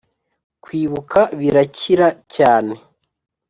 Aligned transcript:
kwibuka 0.63 1.19
birakira 1.39 2.07
cyane.... 2.35 2.73